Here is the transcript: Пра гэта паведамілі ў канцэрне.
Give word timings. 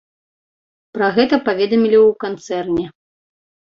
Пра 0.97 1.09
гэта 1.19 1.35
паведамілі 1.49 1.97
ў 2.07 2.19
канцэрне. 2.27 2.85